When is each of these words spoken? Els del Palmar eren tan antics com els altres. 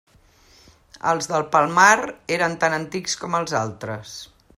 Els 1.11 1.29
del 1.31 1.45
Palmar 1.55 1.91
eren 2.39 2.57
tan 2.65 2.77
antics 2.81 3.15
com 3.25 3.37
els 3.41 3.55
altres. 3.61 4.17